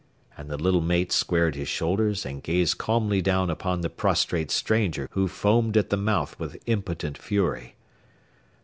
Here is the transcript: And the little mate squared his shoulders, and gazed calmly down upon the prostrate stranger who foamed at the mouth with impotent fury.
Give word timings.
And 0.35 0.49
the 0.49 0.57
little 0.57 0.81
mate 0.81 1.11
squared 1.11 1.53
his 1.53 1.67
shoulders, 1.67 2.25
and 2.25 2.41
gazed 2.41 2.79
calmly 2.79 3.21
down 3.21 3.51
upon 3.51 3.81
the 3.81 3.89
prostrate 3.91 4.49
stranger 4.49 5.07
who 5.11 5.27
foamed 5.27 5.77
at 5.77 5.91
the 5.91 5.95
mouth 5.95 6.39
with 6.39 6.57
impotent 6.65 7.19
fury. 7.19 7.75